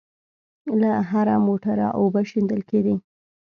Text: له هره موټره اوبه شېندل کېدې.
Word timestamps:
له 0.81 0.91
هره 1.09 1.35
موټره 1.45 1.87
اوبه 1.99 2.21
شېندل 2.29 2.61
کېدې. 2.69 2.95